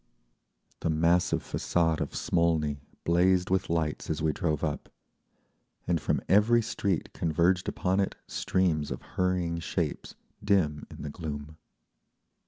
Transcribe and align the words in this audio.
The 0.79 0.89
massive 0.89 1.43
façade 1.43 2.01
of 2.01 2.15
Smolny 2.15 2.81
blazed 3.03 3.51
with 3.51 3.69
lights 3.69 4.09
as 4.09 4.19
we 4.19 4.33
drove 4.33 4.63
up, 4.63 4.89
and 5.85 6.01
from 6.01 6.21
every 6.27 6.63
street 6.63 7.13
converged 7.13 7.69
upon 7.69 7.99
it 7.99 8.15
streams 8.25 8.89
of 8.89 9.03
hurrying 9.13 9.59
shapes 9.59 10.15
dim 10.43 10.87
in 10.89 11.03
the 11.03 11.11
gloom. 11.11 11.57